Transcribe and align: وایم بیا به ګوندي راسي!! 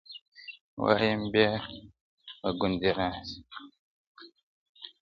وایم 0.81 1.21
بیا 1.33 1.49
به 2.41 2.49
ګوندي 2.59 2.91
راسي!! 2.97 3.37